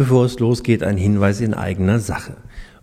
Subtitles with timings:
[0.00, 2.38] Bevor es losgeht, ein Hinweis in eigener Sache.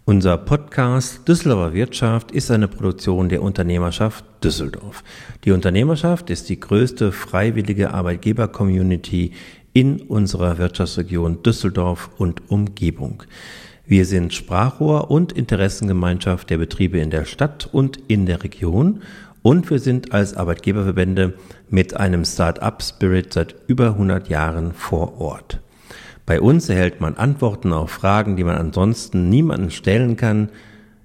[0.05, 5.03] Unser Podcast Düsseldorfer Wirtschaft ist eine Produktion der Unternehmerschaft Düsseldorf.
[5.43, 9.31] Die Unternehmerschaft ist die größte freiwillige Arbeitgeber-Community
[9.73, 13.23] in unserer Wirtschaftsregion Düsseldorf und Umgebung.
[13.87, 19.01] Wir sind Sprachrohr und Interessengemeinschaft der Betriebe in der Stadt und in der Region
[19.41, 21.33] und wir sind als Arbeitgeberverbände
[21.67, 25.61] mit einem Start-up-Spirit seit über 100 Jahren vor Ort.
[26.27, 30.49] Bei uns erhält man Antworten auf Fragen, die man ansonsten niemanden stellen kann.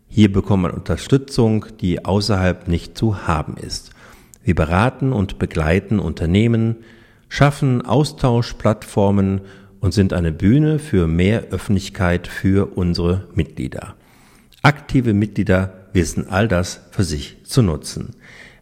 [0.08, 3.92] Hier bekommt man Unterstützung, die außerhalb nicht zu haben ist.
[4.42, 6.78] Wir beraten und begleiten Unternehmen,
[7.28, 9.42] schaffen Austauschplattformen
[9.78, 13.94] und sind eine Bühne für mehr Öffentlichkeit für unsere Mitglieder.
[14.62, 18.16] Aktive Mitglieder wissen all das für sich zu nutzen.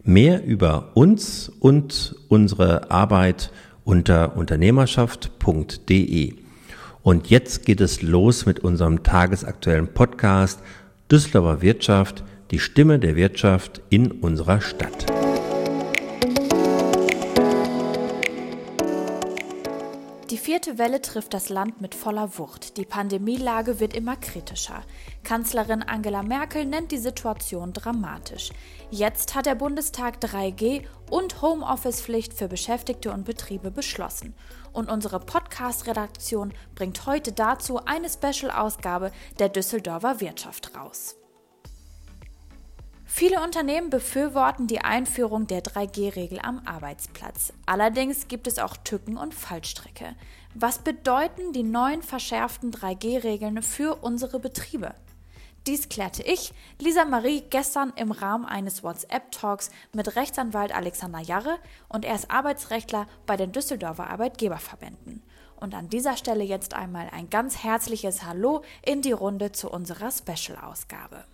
[0.04, 3.50] Mehr über uns und unsere Arbeit
[3.82, 6.34] unter unternehmerschaft.de.
[7.02, 10.60] Und jetzt geht es los mit unserem tagesaktuellen Podcast
[11.10, 15.06] Düsseldorfer Wirtschaft, die Stimme der Wirtschaft in unserer Stadt.
[20.30, 22.76] Die vierte Welle trifft das Land mit voller Wucht.
[22.76, 24.82] Die Pandemielage wird immer kritischer.
[25.24, 28.50] Kanzlerin Angela Merkel nennt die Situation dramatisch.
[28.90, 34.34] Jetzt hat der Bundestag 3G und Homeoffice-Pflicht für Beschäftigte und Betriebe beschlossen.
[34.72, 41.16] Und unsere Podcast-Redaktion bringt heute dazu eine Special-Ausgabe der Düsseldorfer Wirtschaft raus.
[43.04, 47.52] Viele Unternehmen befürworten die Einführung der 3G-Regel am Arbeitsplatz.
[47.66, 50.14] Allerdings gibt es auch Tücken und Fallstricke.
[50.54, 54.94] Was bedeuten die neuen verschärften 3G-Regeln für unsere Betriebe?
[55.70, 62.04] Dies klärte ich, Lisa Marie, gestern im Rahmen eines WhatsApp-Talks mit Rechtsanwalt Alexander Jarre und
[62.04, 65.22] er ist Arbeitsrechtler bei den Düsseldorfer Arbeitgeberverbänden.
[65.54, 70.10] Und an dieser Stelle jetzt einmal ein ganz herzliches Hallo in die Runde zu unserer
[70.10, 71.24] Special-Ausgabe.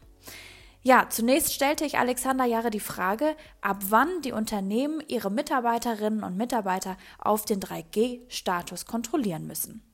[0.83, 6.36] Ja, zunächst stellte ich Alexander Jahre die Frage, ab wann die Unternehmen ihre Mitarbeiterinnen und
[6.36, 9.86] Mitarbeiter auf den 3G-Status kontrollieren müssen.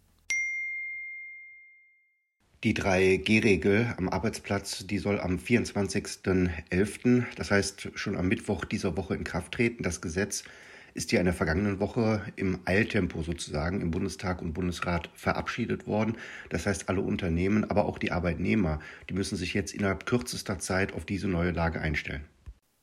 [2.64, 9.16] Die 3G-Regel am Arbeitsplatz, die soll am 24.11., das heißt schon am Mittwoch dieser Woche
[9.16, 9.82] in Kraft treten.
[9.82, 10.44] Das Gesetz
[10.94, 16.16] ist ja in der vergangenen Woche im Eiltempo sozusagen im Bundestag und Bundesrat verabschiedet worden.
[16.50, 18.78] Das heißt, alle Unternehmen, aber auch die Arbeitnehmer,
[19.10, 22.22] die müssen sich jetzt innerhalb kürzester Zeit auf diese neue Lage einstellen.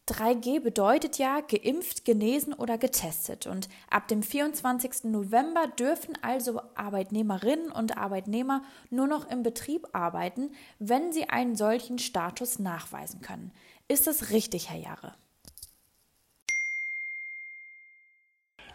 [0.10, 3.48] 3G bedeutet ja geimpft, genesen oder getestet.
[3.48, 5.06] Und ab dem 24.
[5.06, 12.00] November dürfen also Arbeitnehmerinnen und Arbeitnehmer nur noch im Betrieb arbeiten, wenn sie einen solchen
[12.00, 13.52] Status nachweisen können.
[13.88, 15.16] Ist das richtig, Herr Jahre?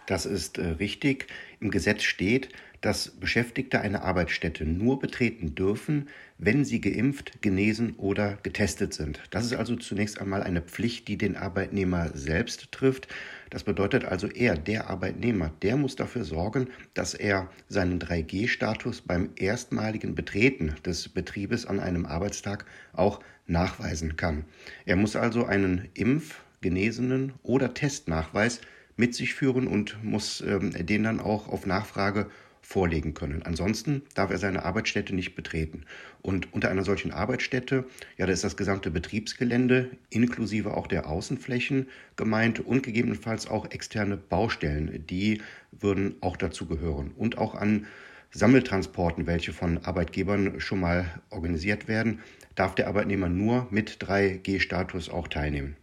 [0.06, 1.28] Das ist äh, richtig.
[1.60, 6.08] Im Gesetz steht, dass Beschäftigte eine Arbeitsstätte nur betreten dürfen,
[6.44, 9.20] wenn sie geimpft, genesen oder getestet sind.
[9.30, 13.08] Das ist also zunächst einmal eine Pflicht, die den Arbeitnehmer selbst trifft.
[13.48, 19.30] Das bedeutet also er, der Arbeitnehmer, der muss dafür sorgen, dass er seinen 3G-Status beim
[19.36, 24.44] erstmaligen Betreten des Betriebes an einem Arbeitstag auch nachweisen kann.
[24.84, 28.60] Er muss also einen Impf-, Genesenen oder Testnachweis
[28.96, 32.30] mit sich führen und muss ähm, den dann auch auf Nachfrage
[32.64, 33.42] vorlegen können.
[33.42, 35.84] Ansonsten darf er seine Arbeitsstätte nicht betreten.
[36.22, 37.84] Und unter einer solchen Arbeitsstätte,
[38.16, 44.16] ja, da ist das gesamte Betriebsgelände inklusive auch der Außenflächen gemeint und gegebenenfalls auch externe
[44.16, 45.42] Baustellen, die
[45.72, 47.12] würden auch dazu gehören.
[47.16, 47.86] Und auch an
[48.30, 52.20] Sammeltransporten, welche von Arbeitgebern schon mal organisiert werden,
[52.54, 55.76] darf der Arbeitnehmer nur mit 3G-Status auch teilnehmen.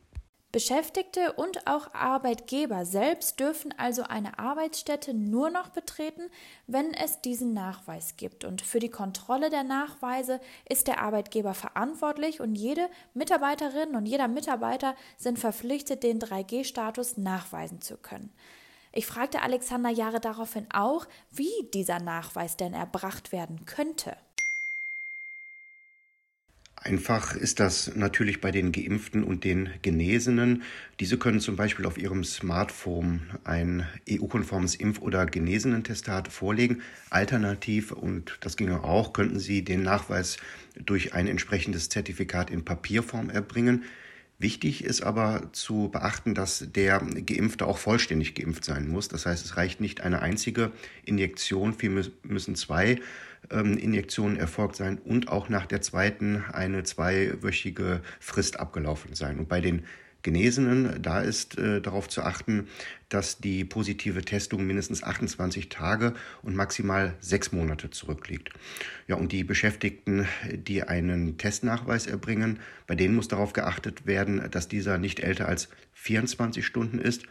[0.51, 6.23] Beschäftigte und auch Arbeitgeber selbst dürfen also eine Arbeitsstätte nur noch betreten,
[6.67, 8.43] wenn es diesen Nachweis gibt.
[8.43, 14.27] Und für die Kontrolle der Nachweise ist der Arbeitgeber verantwortlich und jede Mitarbeiterin und jeder
[14.27, 18.33] Mitarbeiter sind verpflichtet, den 3G-Status nachweisen zu können.
[18.91, 24.17] Ich fragte Alexander Jahre daraufhin auch, wie dieser Nachweis denn erbracht werden könnte.
[26.83, 30.63] Einfach ist das natürlich bei den Geimpften und den Genesenen.
[30.99, 36.81] Diese können zum Beispiel auf ihrem Smartphone ein EU-konformes Impf- oder Genesenentestat vorlegen.
[37.11, 40.37] Alternativ, und das ginge auch, könnten sie den Nachweis
[40.75, 43.83] durch ein entsprechendes Zertifikat in Papierform erbringen.
[44.39, 49.07] Wichtig ist aber zu beachten, dass der Geimpfte auch vollständig geimpft sein muss.
[49.07, 50.71] Das heißt, es reicht nicht eine einzige
[51.05, 52.99] Injektion, vielmehr müssen zwei
[53.49, 59.39] ähm, Injektionen erfolgt sein und auch nach der zweiten eine zweiwöchige Frist abgelaufen sein.
[59.39, 59.83] Und bei den
[60.23, 62.67] Genesenen, da ist äh, darauf zu achten,
[63.09, 68.51] dass die positive Testung mindestens 28 Tage und maximal sechs Monate zurückliegt.
[69.07, 74.67] Ja, und die Beschäftigten, die einen Testnachweis erbringen, bei denen muss darauf geachtet werden, dass
[74.67, 77.23] dieser nicht älter als 24 Stunden ist.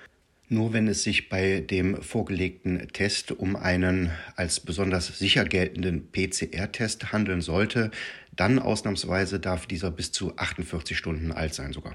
[0.53, 7.13] Nur wenn es sich bei dem vorgelegten Test um einen als besonders sicher geltenden PCR-Test
[7.13, 7.93] handeln sollte,
[8.35, 11.95] dann ausnahmsweise darf dieser bis zu 48 Stunden alt sein sogar.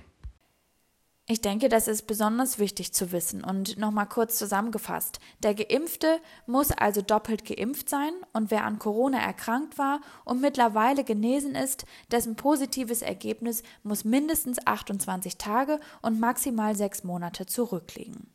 [1.27, 5.19] Ich denke, das ist besonders wichtig zu wissen und nochmal kurz zusammengefasst.
[5.43, 11.03] Der Geimpfte muss also doppelt geimpft sein und wer an Corona erkrankt war und mittlerweile
[11.03, 18.29] genesen ist, dessen positives Ergebnis muss mindestens 28 Tage und maximal sechs Monate zurückliegen.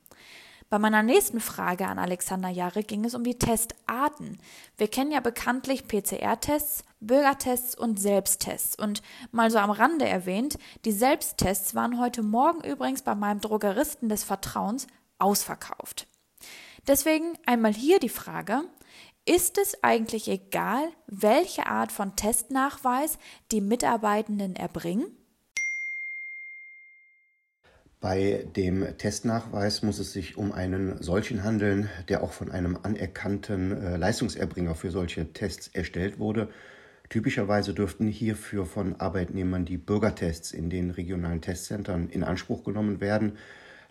[0.70, 4.38] Bei meiner nächsten Frage an Alexander Jahre ging es um die Testarten.
[4.76, 8.76] Wir kennen ja bekanntlich PCR-Tests, Bürgertests und Selbsttests.
[8.78, 9.02] Und
[9.32, 14.22] mal so am Rande erwähnt, die Selbsttests waren heute Morgen übrigens bei meinem Drogeristen des
[14.22, 14.86] Vertrauens
[15.18, 16.06] ausverkauft.
[16.86, 18.62] Deswegen einmal hier die Frage,
[19.26, 23.18] ist es eigentlich egal, welche Art von Testnachweis
[23.50, 25.19] die Mitarbeitenden erbringen?
[28.00, 33.72] Bei dem Testnachweis muss es sich um einen solchen handeln, der auch von einem anerkannten
[33.72, 36.48] äh, Leistungserbringer für solche Tests erstellt wurde.
[37.10, 43.36] Typischerweise dürften hierfür von Arbeitnehmern die Bürgertests in den regionalen Testzentren in Anspruch genommen werden.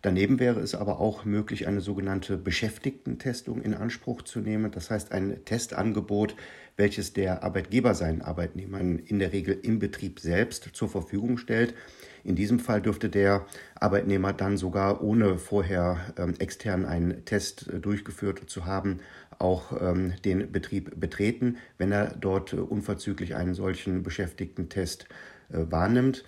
[0.01, 4.71] Daneben wäre es aber auch möglich, eine sogenannte Beschäftigtentestung in Anspruch zu nehmen.
[4.71, 6.35] Das heißt ein Testangebot,
[6.77, 11.75] welches der Arbeitgeber seinen Arbeitnehmern in der Regel im Betrieb selbst zur Verfügung stellt.
[12.23, 13.45] In diesem Fall dürfte der
[13.75, 18.99] Arbeitnehmer dann sogar ohne vorher ähm, extern einen Test äh, durchgeführt zu haben,
[19.37, 25.07] auch ähm, den Betrieb betreten, wenn er dort äh, unverzüglich einen solchen Beschäftigten-Test
[25.49, 26.25] äh, wahrnimmt.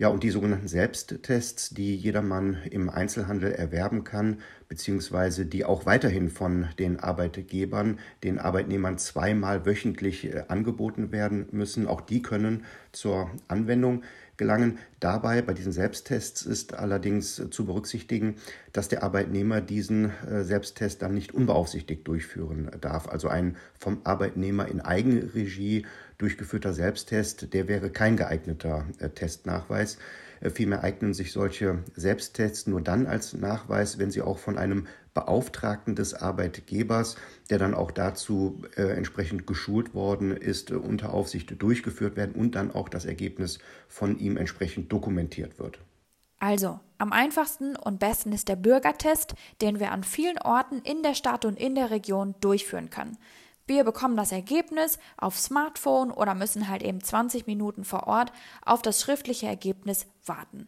[0.00, 6.30] Ja, und die sogenannten Selbsttests, die jedermann im Einzelhandel erwerben kann, beziehungsweise die auch weiterhin
[6.30, 13.30] von den Arbeitgebern, den Arbeitnehmern zweimal wöchentlich äh, angeboten werden müssen, auch die können zur
[13.46, 14.02] Anwendung
[14.40, 14.78] gelangen.
[14.98, 18.36] Dabei bei diesen Selbsttests ist allerdings zu berücksichtigen,
[18.72, 23.06] dass der Arbeitnehmer diesen äh, Selbsttest dann nicht unbeaufsichtigt durchführen darf.
[23.06, 25.86] Also ein vom Arbeitnehmer in Eigenregie
[26.18, 29.98] durchgeführter Selbsttest, der wäre kein geeigneter äh, Testnachweis.
[30.40, 34.86] Äh, vielmehr eignen sich solche Selbsttests nur dann als Nachweis, wenn sie auch von einem
[35.14, 37.16] Beauftragten des Arbeitgebers,
[37.50, 42.54] der dann auch dazu äh, entsprechend geschult worden ist, äh, unter Aufsicht durchgeführt werden und
[42.54, 43.58] dann auch das Ergebnis
[43.88, 45.80] von ihm entsprechend dokumentiert wird.
[46.38, 51.14] Also, am einfachsten und besten ist der Bürgertest, den wir an vielen Orten in der
[51.14, 53.18] Stadt und in der Region durchführen können.
[53.70, 58.32] Wir bekommen das Ergebnis auf Smartphone oder müssen halt eben 20 Minuten vor Ort
[58.66, 60.66] auf das schriftliche Ergebnis warten.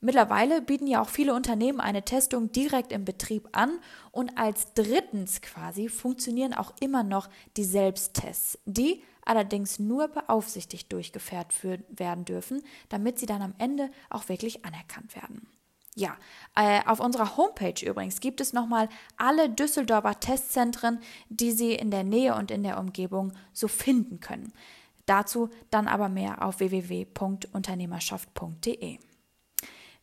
[0.00, 3.78] Mittlerweile bieten ja auch viele Unternehmen eine Testung direkt im Betrieb an
[4.10, 11.54] und als drittens quasi funktionieren auch immer noch die Selbsttests, die allerdings nur beaufsichtigt durchgeführt
[11.88, 15.46] werden dürfen, damit sie dann am Ende auch wirklich anerkannt werden.
[15.96, 16.16] Ja,
[16.54, 22.04] äh, auf unserer Homepage übrigens gibt es nochmal alle Düsseldorfer Testzentren, die Sie in der
[22.04, 24.52] Nähe und in der Umgebung so finden können.
[25.06, 29.00] Dazu dann aber mehr auf www.unternehmerschaft.de.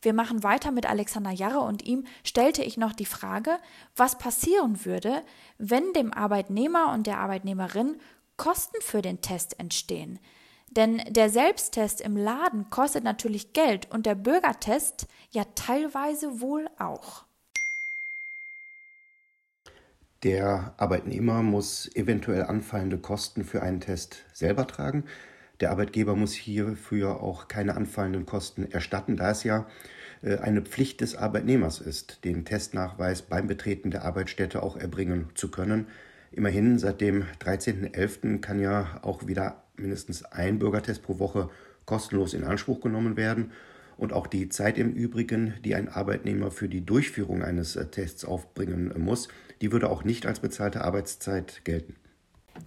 [0.01, 3.57] Wir machen weiter mit Alexander Jarre und ihm stellte ich noch die Frage,
[3.95, 5.23] was passieren würde,
[5.57, 7.99] wenn dem Arbeitnehmer und der Arbeitnehmerin
[8.35, 10.19] Kosten für den Test entstehen.
[10.71, 17.25] Denn der Selbsttest im Laden kostet natürlich Geld und der Bürgertest ja teilweise wohl auch.
[20.23, 25.03] Der Arbeitnehmer muss eventuell anfallende Kosten für einen Test selber tragen.
[25.59, 29.67] Der Arbeitgeber muss hierfür auch keine anfallenden Kosten erstatten, da es ja
[30.23, 35.49] äh, eine Pflicht des Arbeitnehmers ist, den Testnachweis beim Betreten der Arbeitsstätte auch erbringen zu
[35.49, 35.87] können.
[36.31, 38.39] Immerhin seit dem 13.11.
[38.41, 41.49] kann ja auch wieder mindestens ein Bürgertest pro Woche
[41.85, 43.51] kostenlos in Anspruch genommen werden.
[43.97, 48.25] Und auch die Zeit im Übrigen, die ein Arbeitnehmer für die Durchführung eines äh, Tests
[48.25, 49.27] aufbringen muss,
[49.61, 51.95] die würde auch nicht als bezahlte Arbeitszeit gelten.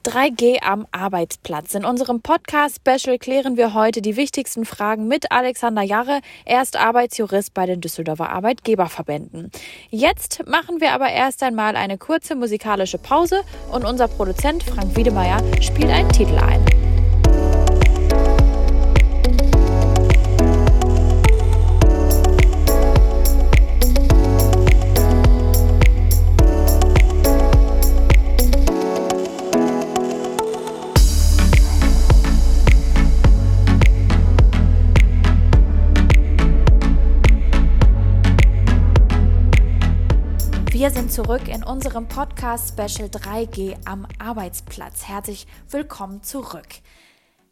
[0.05, 1.75] 3G am Arbeitsplatz.
[1.75, 6.21] In unserem Podcast-Special klären wir heute die wichtigsten Fragen mit Alexander Jarre.
[6.45, 9.51] Er ist Arbeitsjurist bei den Düsseldorfer Arbeitgeberverbänden.
[9.91, 15.43] Jetzt machen wir aber erst einmal eine kurze musikalische Pause und unser Produzent Frank Wiedemeyer
[15.61, 16.65] spielt einen Titel ein.
[41.23, 45.07] Zurück in unserem Podcast Special 3G am Arbeitsplatz.
[45.07, 46.69] Herzlich willkommen zurück.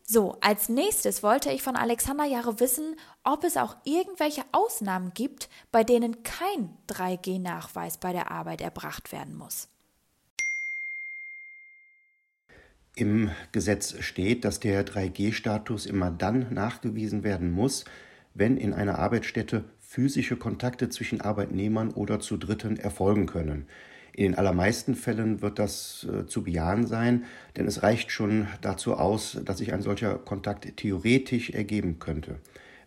[0.03, 5.51] So, als nächstes wollte ich von Alexander Jahre wissen, ob es auch irgendwelche Ausnahmen gibt,
[5.71, 9.69] bei denen kein 3G-Nachweis bei der Arbeit erbracht werden muss.
[12.97, 17.85] Im Gesetz steht, dass der 3G-Status immer dann nachgewiesen werden muss,
[18.33, 23.67] wenn in einer Arbeitsstätte physische Kontakte zwischen Arbeitnehmern oder zu Dritten erfolgen können.
[24.13, 27.25] In den allermeisten Fällen wird das äh, zu bejahen sein,
[27.57, 32.39] denn es reicht schon dazu aus, dass sich ein solcher Kontakt theoretisch ergeben könnte.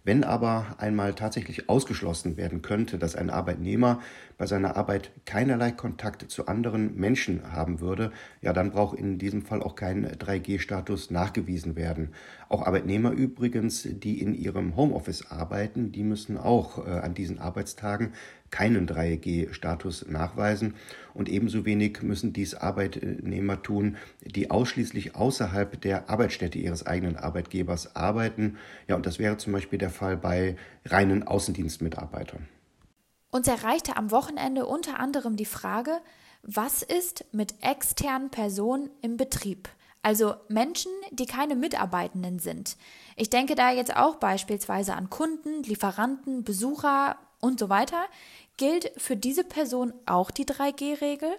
[0.03, 3.99] Wenn aber einmal tatsächlich ausgeschlossen werden könnte, dass ein Arbeitnehmer
[4.37, 9.43] bei seiner Arbeit keinerlei Kontakt zu anderen Menschen haben würde, ja, dann braucht in diesem
[9.43, 12.13] Fall auch kein 3G-Status nachgewiesen werden.
[12.51, 18.11] Auch Arbeitnehmer übrigens, die in ihrem Homeoffice arbeiten, die müssen auch äh, an diesen Arbeitstagen
[18.49, 20.73] keinen 3G-Status nachweisen
[21.13, 27.95] und ebenso wenig müssen dies Arbeitnehmer tun, die ausschließlich außerhalb der Arbeitsstätte ihres eigenen Arbeitgebers
[27.95, 28.57] arbeiten.
[28.85, 32.49] Ja, und das wäre zum Beispiel der Fall bei reinen Außendienstmitarbeitern.
[33.29, 36.01] Uns erreichte am Wochenende unter anderem die Frage,
[36.43, 39.69] was ist mit externen Personen im Betrieb?
[40.03, 42.75] Also Menschen, die keine Mitarbeitenden sind.
[43.15, 48.05] Ich denke da jetzt auch beispielsweise an Kunden, Lieferanten, Besucher und so weiter.
[48.57, 51.29] Gilt für diese Person auch die 3G-Regel?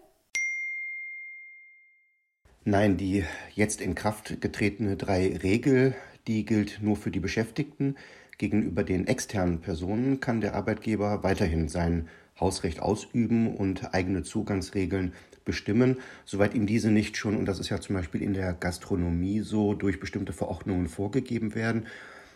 [2.64, 5.96] Nein, die jetzt in Kraft getretene 3-Regel,
[6.28, 7.96] die gilt nur für die Beschäftigten.
[8.38, 15.12] Gegenüber den externen Personen kann der Arbeitgeber weiterhin sein Hausrecht ausüben und eigene Zugangsregeln
[15.44, 19.40] bestimmen, soweit ihm diese nicht schon, und das ist ja zum Beispiel in der Gastronomie
[19.40, 21.86] so, durch bestimmte Verordnungen vorgegeben werden.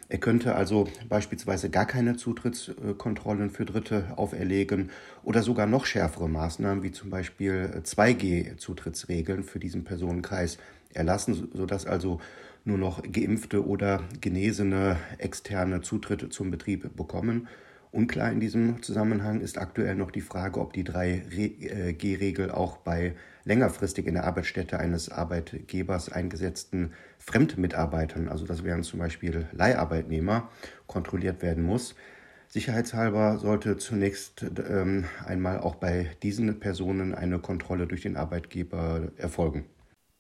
[0.09, 4.91] Er könnte also beispielsweise gar keine Zutrittskontrollen für Dritte auferlegen
[5.25, 10.59] oder sogar noch schärfere Maßnahmen wie zum Beispiel 2G-Zutrittsregeln für diesen Personenkreis
[10.95, 12.21] erlassen, sodass also
[12.65, 17.49] nur noch geimpfte oder genesene externe Zutritte zum Betrieb bekommen.
[17.97, 24.07] Unklar in diesem Zusammenhang ist aktuell noch die Frage, ob die 3G-Regel auch bei längerfristig
[24.07, 30.51] in der Arbeitsstätte eines Arbeitgebers eingesetzten Fremdmitarbeitern, also das wären zum Beispiel Leiharbeitnehmer,
[30.87, 31.95] kontrolliert werden muss.
[32.49, 39.65] Sicherheitshalber sollte zunächst ähm, einmal auch bei diesen Personen eine Kontrolle durch den Arbeitgeber erfolgen.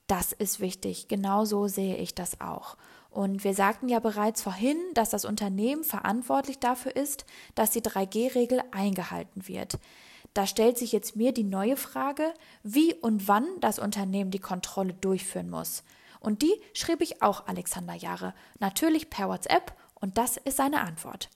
[0.06, 2.76] Das ist wichtig, genau so sehe ich das auch.
[3.16, 8.60] Und wir sagten ja bereits vorhin, dass das Unternehmen verantwortlich dafür ist, dass die 3G-Regel
[8.72, 9.78] eingehalten wird.
[10.34, 14.92] Da stellt sich jetzt mir die neue Frage, wie und wann das Unternehmen die Kontrolle
[14.92, 15.82] durchführen muss.
[16.20, 21.30] Und die schrieb ich auch Alexander Jahre, natürlich per WhatsApp, und das ist seine Antwort.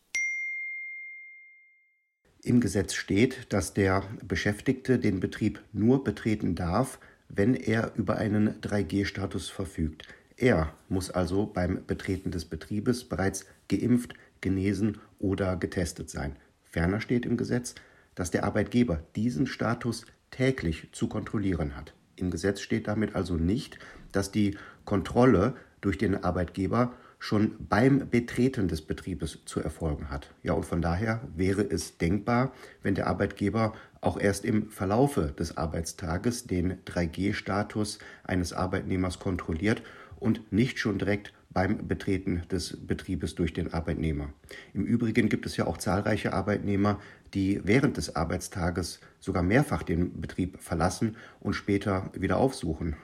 [2.42, 6.98] Im Gesetz steht, dass der Beschäftigte den Betrieb nur betreten darf,
[7.30, 10.06] wenn er über einen 3G-Status verfügt.
[10.40, 16.34] Er muss also beim Betreten des Betriebes bereits geimpft, genesen oder getestet sein.
[16.64, 17.74] Ferner steht im Gesetz,
[18.14, 21.92] dass der Arbeitgeber diesen Status täglich zu kontrollieren hat.
[22.16, 23.78] Im Gesetz steht damit also nicht,
[24.12, 24.56] dass die
[24.86, 30.32] Kontrolle durch den Arbeitgeber schon beim Betreten des Betriebes zu erfolgen hat.
[30.42, 35.58] Ja, und von daher wäre es denkbar, wenn der Arbeitgeber auch erst im Verlaufe des
[35.58, 39.82] Arbeitstages den 3G-Status eines Arbeitnehmers kontrolliert
[40.20, 44.32] und nicht schon direkt beim Betreten des Betriebes durch den Arbeitnehmer.
[44.72, 47.00] Im Übrigen gibt es ja auch zahlreiche Arbeitnehmer,
[47.34, 52.96] die während des Arbeitstages sogar mehrfach den Betrieb verlassen und später wieder aufsuchen.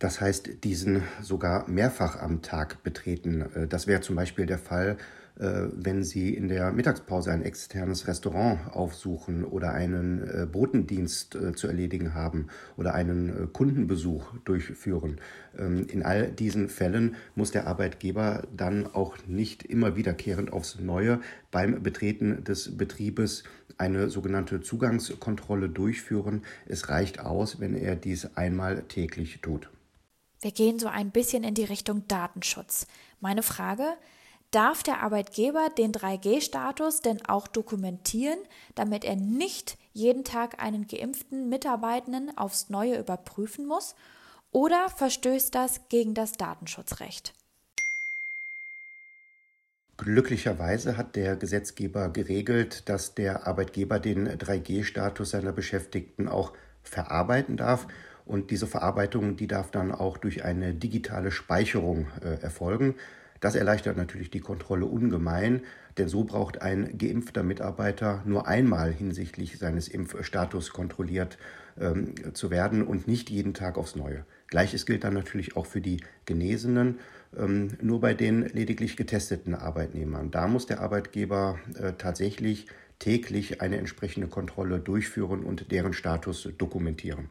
[0.00, 3.42] Das heißt, diesen sogar mehrfach am Tag betreten.
[3.54, 4.96] Äh, das wäre zum Beispiel der Fall,
[5.36, 11.68] wenn Sie in der Mittagspause ein externes Restaurant aufsuchen oder einen äh, Botendienst äh, zu
[11.68, 15.20] erledigen haben oder einen Kundenbesuch durchführen.
[15.56, 21.20] Ähm, in all diesen Fällen muss der Arbeitgeber dann auch nicht immer wiederkehrend aufs Neue
[21.50, 23.44] beim Betreten des Betriebes
[23.78, 26.42] eine sogenannte Zugangskontrolle durchführen.
[26.66, 29.70] Es reicht aus, wenn er dies einmal täglich tut.
[30.40, 32.86] Wir gehen so ein bisschen in die Richtung Datenschutz.
[33.20, 33.84] Meine Frage,
[34.52, 38.38] Darf der Arbeitgeber den 3G-Status denn auch dokumentieren,
[38.74, 43.94] damit er nicht jeden Tag einen geimpften Mitarbeitenden aufs Neue überprüfen muss?
[44.50, 47.32] Oder verstößt das gegen das Datenschutzrecht?
[49.96, 57.86] Glücklicherweise hat der Gesetzgeber geregelt, dass der Arbeitgeber den 3G-Status seiner Beschäftigten auch verarbeiten darf.
[58.26, 62.96] Und diese Verarbeitung, die darf dann auch durch eine digitale Speicherung äh, erfolgen.
[63.42, 65.62] Das erleichtert natürlich die Kontrolle ungemein,
[65.98, 71.38] denn so braucht ein geimpfter Mitarbeiter nur einmal hinsichtlich seines Impfstatus kontrolliert
[71.76, 74.24] ähm, zu werden und nicht jeden Tag aufs Neue.
[74.46, 77.00] Gleiches gilt dann natürlich auch für die Genesenen,
[77.36, 80.30] ähm, nur bei den lediglich getesteten Arbeitnehmern.
[80.30, 82.68] Da muss der Arbeitgeber äh, tatsächlich
[83.00, 87.28] täglich eine entsprechende Kontrolle durchführen und deren Status dokumentieren.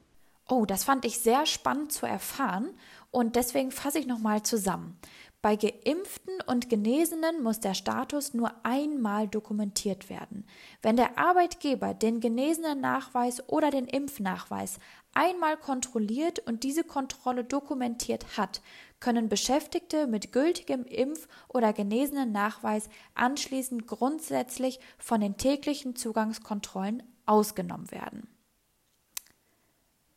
[0.50, 2.72] Oh, das fand ich sehr spannend zu erfahren
[3.10, 4.98] und deswegen fasse ich nochmal zusammen.
[5.42, 10.46] Bei Geimpften und Genesenen muss der Status nur einmal dokumentiert werden.
[10.84, 14.78] Wenn der Arbeitgeber den genesenen Nachweis oder den Impfnachweis
[15.14, 18.62] einmal kontrolliert und diese Kontrolle dokumentiert hat,
[19.00, 27.90] können Beschäftigte mit gültigem Impf- oder genesenen Nachweis anschließend grundsätzlich von den täglichen Zugangskontrollen ausgenommen
[27.90, 28.28] werden.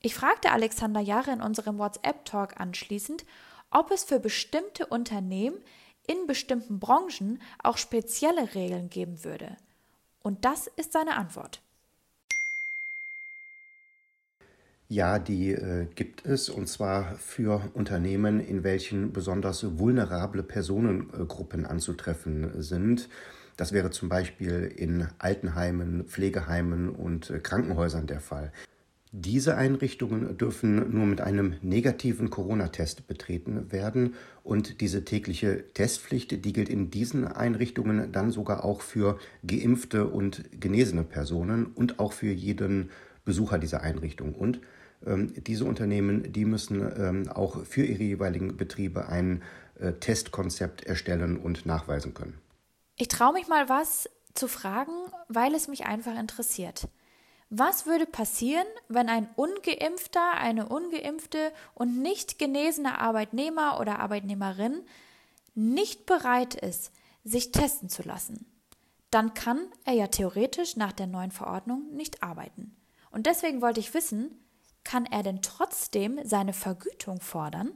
[0.00, 3.24] Ich fragte Alexander Jahre in unserem WhatsApp-Talk anschließend,
[3.74, 5.58] ob es für bestimmte Unternehmen
[6.06, 9.56] in bestimmten Branchen auch spezielle Regeln geben würde.
[10.22, 11.60] Und das ist seine Antwort.
[14.88, 22.62] Ja, die äh, gibt es und zwar für Unternehmen, in welchen besonders vulnerable Personengruppen anzutreffen
[22.62, 23.08] sind.
[23.56, 28.52] Das wäre zum Beispiel in Altenheimen, Pflegeheimen und äh, Krankenhäusern der Fall.
[29.16, 36.52] Diese Einrichtungen dürfen nur mit einem negativen Corona-Test betreten werden und diese tägliche Testpflicht, die
[36.52, 42.32] gilt in diesen Einrichtungen dann sogar auch für geimpfte und genesene Personen und auch für
[42.32, 42.90] jeden
[43.24, 44.34] Besucher dieser Einrichtung.
[44.34, 44.60] Und
[45.06, 49.44] ähm, diese Unternehmen, die müssen ähm, auch für ihre jeweiligen Betriebe ein
[49.78, 52.34] äh, Testkonzept erstellen und nachweisen können.
[52.96, 54.90] Ich traue mich mal was zu fragen,
[55.28, 56.88] weil es mich einfach interessiert.
[57.56, 64.82] Was würde passieren, wenn ein ungeimpfter, eine ungeimpfte und nicht genesene Arbeitnehmer oder Arbeitnehmerin
[65.54, 66.90] nicht bereit ist,
[67.22, 68.44] sich testen zu lassen?
[69.12, 72.74] Dann kann er ja theoretisch nach der neuen Verordnung nicht arbeiten.
[73.12, 74.32] Und deswegen wollte ich wissen,
[74.82, 77.70] kann er denn trotzdem seine Vergütung fordern?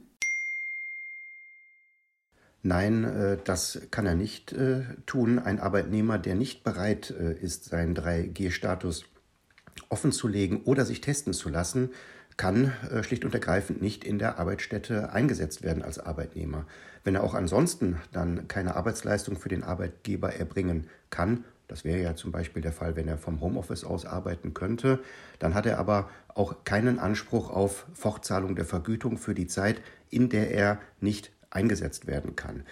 [2.63, 5.39] Nein, äh, das kann er nicht äh, tun.
[5.39, 9.05] Ein Arbeitnehmer, der nicht bereit äh, ist, seinen 3G-Status
[9.89, 11.89] offenzulegen oder sich testen zu lassen,
[12.37, 16.65] kann äh, schlicht und ergreifend nicht in der Arbeitsstätte eingesetzt werden als Arbeitnehmer.
[17.03, 22.15] Wenn er auch ansonsten dann keine Arbeitsleistung für den Arbeitgeber erbringen kann, das wäre ja
[22.15, 24.99] zum Beispiel der Fall, wenn er vom Homeoffice aus arbeiten könnte,
[25.37, 30.29] dann hat er aber auch keinen Anspruch auf Fortzahlung der Vergütung für die Zeit, in
[30.29, 32.63] der er nicht eingesetzt werden kann.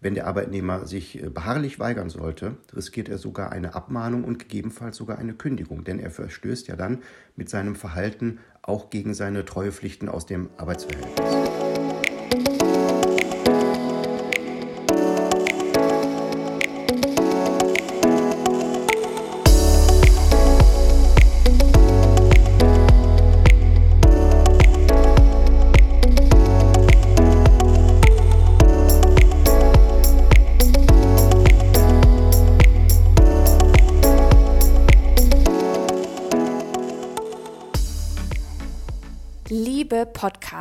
[0.00, 4.96] Wenn der Arbeitnehmer sich äh, beharrlich weigern sollte, riskiert er sogar eine Abmahnung und gegebenenfalls
[4.96, 7.02] sogar eine Kündigung, denn er verstößt ja dann
[7.34, 11.55] mit seinem Verhalten auch gegen seine Treuepflichten aus dem Arbeitsverhältnis.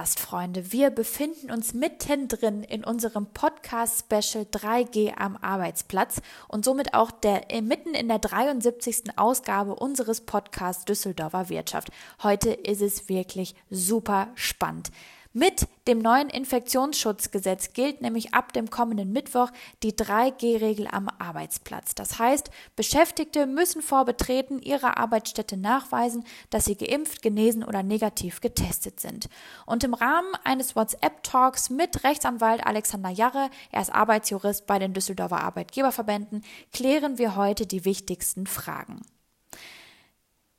[0.06, 7.52] Podcast-Freunde, wir befinden uns mittendrin in unserem Podcast-Special 3G am Arbeitsplatz und somit auch der,
[7.52, 9.18] äh, mitten in der 73.
[9.18, 11.90] Ausgabe unseres Podcasts Düsseldorfer Wirtschaft.
[12.22, 14.92] Heute ist es wirklich super spannend.
[15.38, 19.52] Mit dem neuen Infektionsschutzgesetz gilt nämlich ab dem kommenden Mittwoch
[19.84, 21.94] die 3G-Regel am Arbeitsplatz.
[21.94, 28.40] Das heißt, Beschäftigte müssen vor Betreten ihrer Arbeitsstätte nachweisen, dass sie geimpft, genesen oder negativ
[28.40, 29.28] getestet sind.
[29.66, 35.42] Und im Rahmen eines WhatsApp-Talks mit Rechtsanwalt Alexander Jarre, er ist Arbeitsjurist bei den Düsseldorfer
[35.42, 39.02] Arbeitgeberverbänden, klären wir heute die wichtigsten Fragen.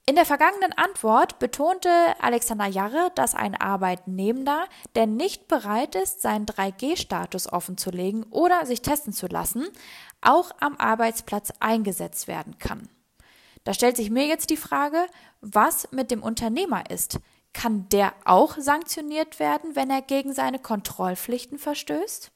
[0.09, 1.90] In der vergangenen Antwort betonte
[2.21, 9.12] Alexander Jarre, dass ein Arbeitnehmender, der nicht bereit ist, seinen 3G-Status offenzulegen oder sich testen
[9.12, 9.66] zu lassen,
[10.21, 12.88] auch am Arbeitsplatz eingesetzt werden kann.
[13.64, 15.07] Da stellt sich mir jetzt die Frage,
[15.40, 17.19] was mit dem Unternehmer ist.
[17.53, 22.31] Kann der auch sanktioniert werden, wenn er gegen seine Kontrollpflichten verstößt?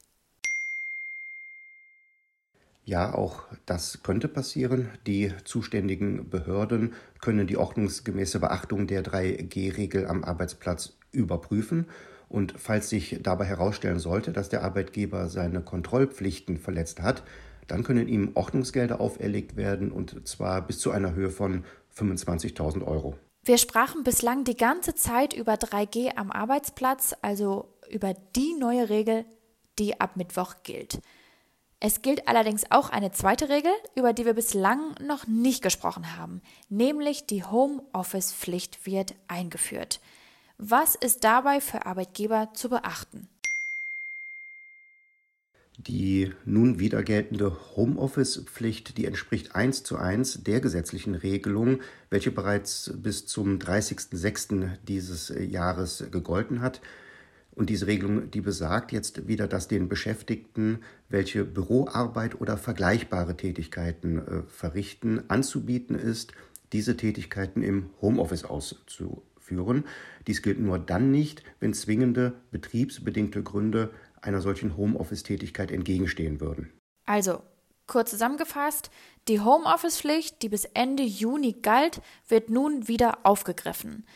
[2.91, 4.89] Ja, auch das könnte passieren.
[5.07, 11.87] Die zuständigen Behörden können die ordnungsgemäße Beachtung der 3G-Regel am Arbeitsplatz überprüfen.
[12.29, 17.23] Und falls sich dabei herausstellen sollte, dass der Arbeitgeber seine Kontrollpflichten verletzt hat,
[17.69, 21.63] dann können ihm Ordnungsgelder auferlegt werden und zwar bis zu einer Höhe von
[21.97, 23.17] 25.000 Euro.
[23.45, 29.27] Wir sprachen bislang die ganze Zeit über 3G am Arbeitsplatz, also über die neue Regel,
[29.79, 31.01] die ab Mittwoch gilt.
[31.83, 36.43] Es gilt allerdings auch eine zweite Regel, über die wir bislang noch nicht gesprochen haben,
[36.69, 40.01] nämlich die Homeoffice-Pflicht wird eingeführt.
[40.59, 43.29] Was ist dabei für Arbeitgeber zu beachten?
[45.79, 52.93] Die nun wieder geltende Homeoffice-Pflicht, die entspricht eins zu eins der gesetzlichen Regelung, welche bereits
[52.97, 54.77] bis zum 30.06.
[54.87, 56.83] dieses Jahres gegolten hat.
[57.61, 60.79] Und diese Regelung, die besagt jetzt wieder, dass den Beschäftigten,
[61.11, 66.33] welche Büroarbeit oder vergleichbare Tätigkeiten äh, verrichten, anzubieten ist,
[66.73, 69.85] diese Tätigkeiten im Homeoffice auszuführen.
[70.27, 73.91] Dies gilt nur dann nicht, wenn zwingende betriebsbedingte Gründe
[74.23, 76.73] einer solchen Homeoffice-Tätigkeit entgegenstehen würden.
[77.05, 77.43] Also,
[77.87, 78.91] kurz zusammengefasst,
[79.29, 84.07] die Homeoffice-Pflicht, die bis Ende Juni galt, wird nun wieder aufgegriffen.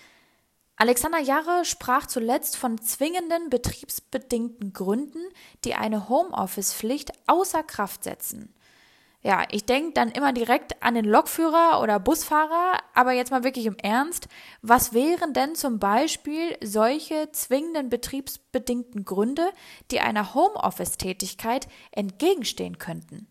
[0.76, 5.22] Alexander Jarre sprach zuletzt von zwingenden betriebsbedingten Gründen,
[5.64, 8.52] die eine Homeoffice-Pflicht außer Kraft setzen.
[9.22, 13.64] Ja, ich denke dann immer direkt an den Lokführer oder Busfahrer, aber jetzt mal wirklich
[13.64, 14.28] im Ernst.
[14.60, 19.48] Was wären denn zum Beispiel solche zwingenden betriebsbedingten Gründe,
[19.90, 23.26] die einer Homeoffice-Tätigkeit entgegenstehen könnten?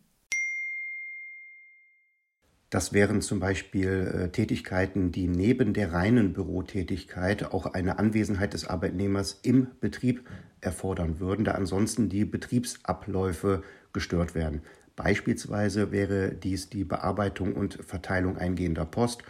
[2.74, 8.66] Das wären zum Beispiel äh, Tätigkeiten, die neben der reinen Bürotätigkeit auch eine Anwesenheit des
[8.66, 10.28] Arbeitnehmers im Betrieb
[10.60, 13.62] erfordern würden, da ansonsten die Betriebsabläufe
[13.94, 14.64] gestört werden.
[14.96, 19.22] Beispielsweise wäre dies die Bearbeitung und Verteilung eingehender Post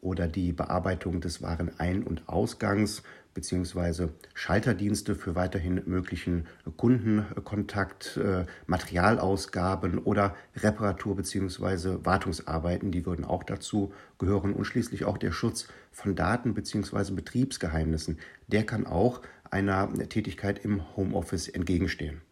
[0.00, 3.02] oder die Bearbeitung des Warenein- und Ausgangs
[3.36, 4.08] bzw.
[4.34, 12.04] Schalterdienste für weiterhin möglichen Kundenkontakt, äh, Materialausgaben oder Reparatur- bzw.
[12.04, 17.12] Wartungsarbeiten, die würden auch dazu gehören und schließlich auch der Schutz von Daten bzw.
[17.12, 22.22] Betriebsgeheimnissen, der kann auch einer Tätigkeit im Homeoffice entgegenstehen.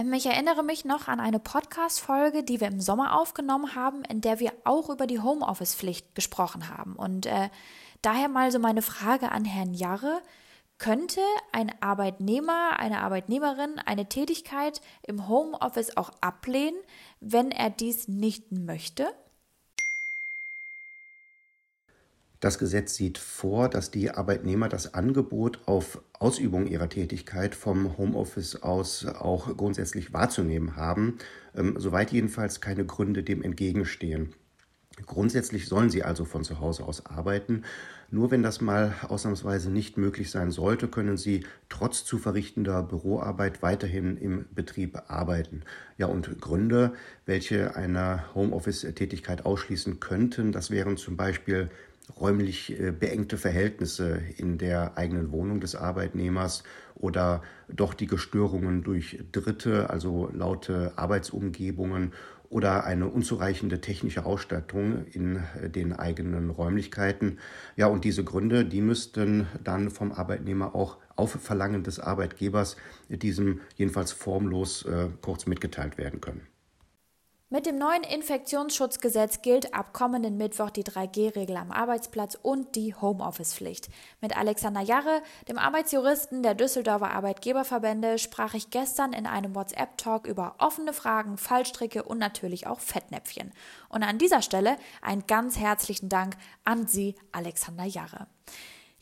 [0.00, 4.20] Ähm, ich erinnere mich noch an eine Podcast-Folge, die wir im Sommer aufgenommen haben, in
[4.20, 6.96] der wir auch über die Homeoffice-Pflicht gesprochen haben.
[6.96, 7.50] Und äh,
[8.02, 10.22] daher mal so meine Frage an Herrn Jarre.
[10.78, 11.20] Könnte
[11.52, 16.78] ein Arbeitnehmer, eine Arbeitnehmerin eine Tätigkeit im Homeoffice auch ablehnen,
[17.20, 19.06] wenn er dies nicht möchte?
[22.40, 28.62] Das Gesetz sieht vor, dass die Arbeitnehmer das Angebot auf Ausübung ihrer Tätigkeit vom Homeoffice
[28.62, 31.18] aus auch grundsätzlich wahrzunehmen haben,
[31.54, 34.32] ähm, soweit jedenfalls keine Gründe dem entgegenstehen.
[35.06, 37.64] Grundsätzlich sollen sie also von zu Hause aus arbeiten.
[38.10, 43.62] Nur wenn das mal ausnahmsweise nicht möglich sein sollte, können sie trotz zu verrichtender Büroarbeit
[43.62, 45.62] weiterhin im Betrieb arbeiten.
[45.96, 51.70] Ja, und Gründe, welche eine Homeoffice-Tätigkeit ausschließen könnten, das wären zum Beispiel
[52.18, 56.62] räumlich äh, beengte Verhältnisse in der eigenen Wohnung des Arbeitnehmers
[56.94, 62.12] oder doch die Gestörungen durch Dritte, also laute Arbeitsumgebungen
[62.50, 67.38] oder eine unzureichende technische Ausstattung in äh, den eigenen Räumlichkeiten.
[67.76, 72.76] Ja, und diese Gründe, die müssten dann vom Arbeitnehmer auch auf Verlangen des Arbeitgebers
[73.08, 76.42] diesem jedenfalls formlos äh, kurz mitgeteilt werden können.
[77.52, 83.88] Mit dem neuen Infektionsschutzgesetz gilt ab kommenden Mittwoch die 3G-Regel am Arbeitsplatz und die Homeoffice-Pflicht.
[84.20, 90.54] Mit Alexander Jarre, dem Arbeitsjuristen der Düsseldorfer Arbeitgeberverbände, sprach ich gestern in einem WhatsApp-Talk über
[90.58, 93.52] offene Fragen, Fallstricke und natürlich auch Fettnäpfchen.
[93.88, 98.28] Und an dieser Stelle einen ganz herzlichen Dank an Sie, Alexander Jarre.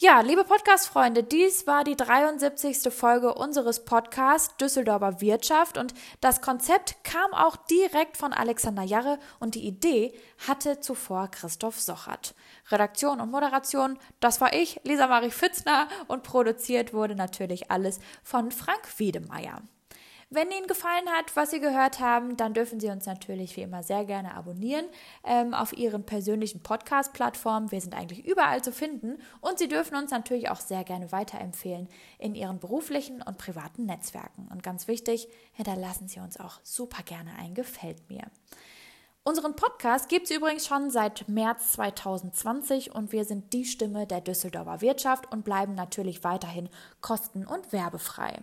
[0.01, 2.95] Ja, liebe Podcast-Freunde, dies war die 73.
[2.95, 9.57] Folge unseres Podcasts Düsseldorfer Wirtschaft und das Konzept kam auch direkt von Alexander Jarre und
[9.57, 10.13] die Idee
[10.47, 12.37] hatte zuvor Christoph Sochert.
[12.71, 18.53] Redaktion und Moderation, das war ich, Lisa Marie Fitzner und produziert wurde natürlich alles von
[18.53, 19.63] Frank Wiedemeyer.
[20.31, 23.83] Wenn Ihnen gefallen hat, was Sie gehört haben, dann dürfen Sie uns natürlich wie immer
[23.83, 24.85] sehr gerne abonnieren
[25.25, 27.73] ähm, auf Ihren persönlichen Podcast-Plattformen.
[27.73, 31.89] Wir sind eigentlich überall zu finden und Sie dürfen uns natürlich auch sehr gerne weiterempfehlen
[32.19, 34.49] in Ihren beruflichen und privaten Netzwerken.
[34.53, 38.25] Und ganz wichtig, hinterlassen Sie uns auch super gerne ein Gefällt mir.
[39.25, 44.21] Unseren Podcast gibt es übrigens schon seit März 2020 und wir sind die Stimme der
[44.21, 46.69] Düsseldorfer Wirtschaft und bleiben natürlich weiterhin
[47.01, 48.43] kosten- und werbefrei.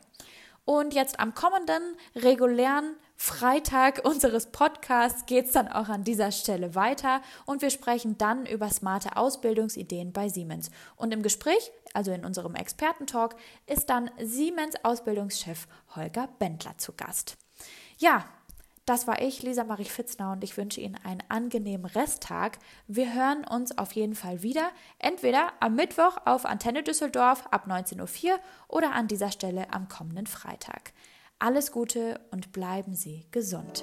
[0.65, 6.75] Und jetzt am kommenden regulären Freitag unseres Podcasts geht es dann auch an dieser Stelle
[6.75, 10.71] weiter und wir sprechen dann über smarte Ausbildungsideen bei Siemens.
[10.95, 13.35] Und im Gespräch, also in unserem Expertentalk,
[13.67, 17.37] ist dann Siemens Ausbildungschef Holger Bendler zu Gast.
[17.97, 18.25] Ja,
[18.85, 22.59] das war ich, Lisa Marie Fitzner, und ich wünsche Ihnen einen angenehmen Resttag.
[22.87, 24.69] Wir hören uns auf jeden Fall wieder,
[24.99, 30.27] entweder am Mittwoch auf Antenne Düsseldorf ab 19.04 Uhr oder an dieser Stelle am kommenden
[30.27, 30.93] Freitag.
[31.39, 33.81] Alles Gute und bleiben Sie gesund.